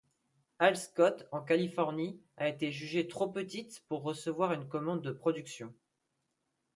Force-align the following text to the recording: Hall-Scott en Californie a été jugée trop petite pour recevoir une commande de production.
Hall-Scott 0.59 1.27
en 1.31 1.41
Californie 1.41 2.19
a 2.37 2.49
été 2.49 2.71
jugée 2.71 3.07
trop 3.07 3.29
petite 3.29 3.83
pour 3.87 4.01
recevoir 4.01 4.51
une 4.51 4.67
commande 4.67 5.03
de 5.03 5.11
production. 5.11 5.75